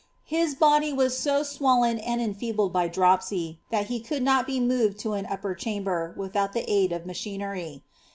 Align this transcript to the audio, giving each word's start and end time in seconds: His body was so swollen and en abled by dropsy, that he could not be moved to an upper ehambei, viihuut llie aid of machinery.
His 0.25 0.55
body 0.55 0.91
was 0.91 1.15
so 1.15 1.43
swollen 1.43 1.99
and 1.99 2.19
en 2.19 2.35
abled 2.41 2.73
by 2.73 2.87
dropsy, 2.87 3.59
that 3.69 3.85
he 3.85 3.99
could 3.99 4.23
not 4.23 4.47
be 4.47 4.59
moved 4.59 4.97
to 5.01 5.13
an 5.13 5.27
upper 5.27 5.53
ehambei, 5.53 6.15
viihuut 6.17 6.33
llie 6.55 6.63
aid 6.67 6.91
of 6.91 7.05
machinery. 7.05 7.83